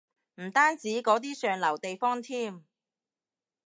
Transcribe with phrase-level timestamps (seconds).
[0.41, 2.63] 唔單止嗰啲上流地方添